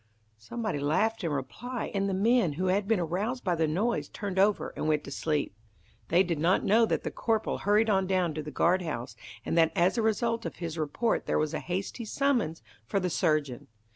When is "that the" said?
6.87-7.11